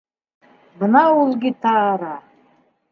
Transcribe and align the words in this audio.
Бына 0.79 1.03
ул 1.21 1.37
гитара! 1.47 2.13